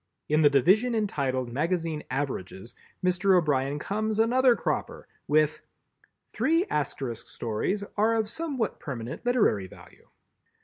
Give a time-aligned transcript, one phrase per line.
[0.27, 2.73] In the division entitled Magazine Averages,
[3.05, 3.37] Mr.
[3.37, 5.61] O'Brien comes another cropper with
[6.33, 10.07] "Three Asterisk stories are of somewhat permanent literary value."